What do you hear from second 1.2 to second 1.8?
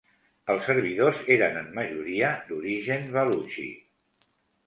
eren en